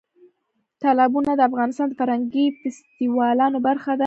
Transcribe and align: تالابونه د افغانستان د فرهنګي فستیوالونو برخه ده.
تالابونه 0.81 1.31
د 1.35 1.41
افغانستان 1.49 1.87
د 1.89 1.93
فرهنګي 1.99 2.45
فستیوالونو 2.59 3.57
برخه 3.67 3.91
ده. 3.97 3.99